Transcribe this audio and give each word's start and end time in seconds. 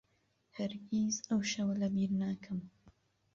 هەرگیز 0.57 1.15
ئەو 1.29 1.41
شەوە 1.51 1.73
لەبیر 1.81 2.11
ناکەم. 2.21 2.59